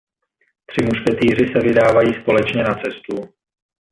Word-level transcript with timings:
Tři 0.65 0.85
mušketýři 0.85 1.47
se 1.53 1.59
vydávají 1.59 2.13
společně 2.21 2.63
na 2.63 2.73
cestu. 2.73 3.33